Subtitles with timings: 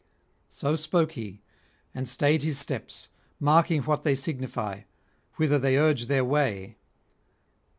[0.47, 1.41] So spoke he
[1.93, 3.09] and stayed his steps,
[3.39, 4.79] marking what they signify,
[5.35, 6.77] whither they urge their way.